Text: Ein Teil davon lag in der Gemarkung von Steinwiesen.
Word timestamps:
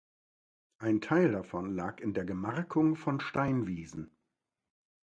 Ein 0.79 0.99
Teil 0.99 1.31
davon 1.31 1.75
lag 1.75 1.99
in 2.01 2.15
der 2.15 2.25
Gemarkung 2.25 2.95
von 2.95 3.19
Steinwiesen. 3.19 4.09